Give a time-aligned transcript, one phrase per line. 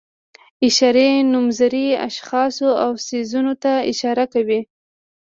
[0.67, 4.61] اشاري نومځري اشخاصو او څیزونو ته اشاره کوي.